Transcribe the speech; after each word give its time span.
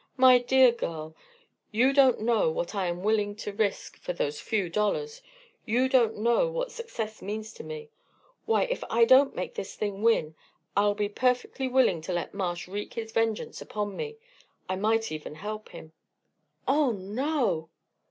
"My 0.17 0.39
dear 0.39 0.71
girl, 0.71 1.15
you 1.69 1.93
don't 1.93 2.21
know 2.21 2.49
what 2.49 2.73
I 2.73 2.87
am 2.87 3.03
willing 3.03 3.35
to 3.35 3.53
risk 3.53 3.97
for 3.99 4.13
those 4.13 4.41
'few 4.41 4.67
dollars'; 4.67 5.21
you 5.63 5.87
don't 5.87 6.17
know 6.17 6.49
what 6.49 6.71
success 6.71 7.21
means 7.21 7.53
to 7.53 7.63
me. 7.63 7.91
Why, 8.47 8.63
if 8.63 8.83
I 8.89 9.05
don't 9.05 9.35
make 9.35 9.53
this 9.53 9.75
thing 9.75 10.01
win, 10.01 10.33
I'll 10.75 10.95
be 10.95 11.07
perfectly 11.07 11.67
willing 11.67 12.01
to 12.01 12.13
let 12.13 12.33
Marsh 12.33 12.67
wreak 12.67 12.95
his 12.95 13.11
vengeance 13.11 13.61
upon 13.61 13.95
me 13.95 14.17
I 14.67 14.75
might 14.75 15.11
even 15.11 15.35
help 15.35 15.69
him." 15.69 15.91
"Oh 16.67 16.89
no!" 16.93 17.69